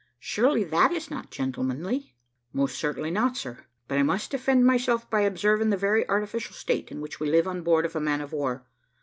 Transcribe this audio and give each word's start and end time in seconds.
surely 0.17 0.63
that 0.63 0.91
is 0.91 1.11
not 1.11 1.29
gentlemanly?" 1.29 2.15
"Most 2.53 2.75
certainly 2.79 3.11
not, 3.11 3.37
sir. 3.37 3.65
But 3.87 3.99
I 3.99 4.01
must 4.01 4.31
defend 4.31 4.65
myself 4.65 5.07
by 5.11 5.21
observing 5.21 5.69
the 5.69 5.77
very 5.77 6.09
artificial 6.09 6.55
state 6.55 6.89
in 6.89 7.01
which 7.01 7.19
we 7.19 7.29
live 7.29 7.47
on 7.47 7.61
board 7.61 7.85
of 7.85 7.95
a 7.95 7.99
man 8.01 8.21
of 8.21 8.33
war. 8.33 8.65